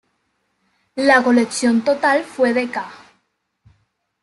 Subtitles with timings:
[0.95, 2.91] La colección total fue de ca.